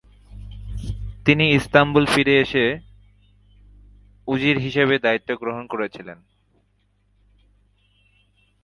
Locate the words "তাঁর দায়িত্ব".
4.93-5.35